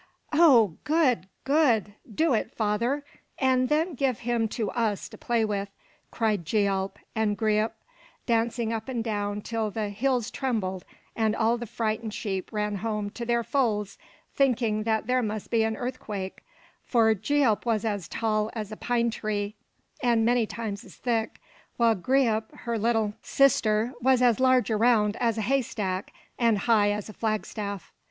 [0.33, 1.93] "Oh, good, good!
[2.11, 3.05] Do it, father,
[3.37, 5.69] and then give him to us to play with,"
[6.09, 7.73] cried Gialp and Greip,
[8.25, 10.85] dancing up and down till the hills trembled
[11.15, 13.99] and all the frightened sheep ran home to their folds
[14.33, 16.43] thinking that there must be an earthquake;
[16.83, 19.53] for Gialp was as tall as a pine tree
[20.01, 21.39] and many times as thick,
[21.77, 27.07] while Greip, her little sister, was as large around as a haystack and high as
[27.07, 27.93] a flagstaff.